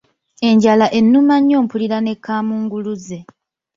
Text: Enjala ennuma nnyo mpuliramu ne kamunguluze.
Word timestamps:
Enjala 0.49 0.85
ennuma 0.99 1.35
nnyo 1.41 1.57
mpuliramu 1.65 2.03
ne 2.11 2.15
kamunguluze. 2.25 3.19